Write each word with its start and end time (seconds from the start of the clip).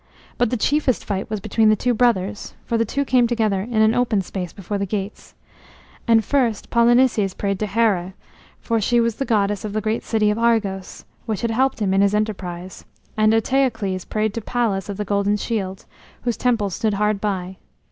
But 0.39 0.49
the 0.49 0.57
chiefest 0.57 1.05
fight 1.05 1.29
was 1.29 1.39
between 1.39 1.69
the 1.69 1.75
two 1.75 1.93
brothers, 1.93 2.55
for 2.65 2.75
the 2.75 2.85
two 2.85 3.05
came 3.05 3.27
together 3.27 3.61
in 3.61 3.83
an 3.83 3.93
open 3.93 4.21
space 4.23 4.51
before 4.51 4.79
the 4.79 4.87
gates. 4.87 5.35
And 6.07 6.25
first 6.25 6.71
Polynices 6.71 7.37
prayed 7.37 7.59
to 7.59 7.67
Heré, 7.67 8.13
for 8.59 8.81
she 8.81 8.99
was 8.99 9.17
the 9.17 9.25
goddess 9.25 9.63
of 9.63 9.73
the 9.73 9.79
great 9.79 10.01
city 10.03 10.31
of 10.31 10.39
Argos, 10.39 11.05
which 11.27 11.41
had 11.41 11.51
helped 11.51 11.79
him 11.79 11.93
in 11.93 12.01
this 12.01 12.15
enterprise, 12.15 12.83
and 13.15 13.31
Eteocles 13.31 14.05
prayed 14.05 14.33
to 14.33 14.41
Pallas 14.41 14.89
of 14.89 14.97
the 14.97 15.05
Golden 15.05 15.37
Shield, 15.37 15.85
whose 16.23 16.35
temple 16.35 16.71
stood 16.71 16.95
hard 16.95 17.21
by. 17.21 17.57